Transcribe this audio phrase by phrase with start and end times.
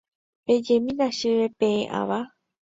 [0.45, 2.19] pejemína chéve peẽ ava